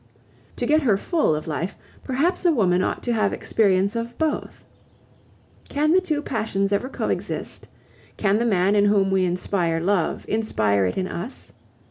[0.55, 4.63] To get her full of life, perhaps a woman ought to have experience of both.
[5.69, 7.67] Can the two passions ever co exist?
[8.17, 11.53] Can the man in whom we inspire love inspire it in us?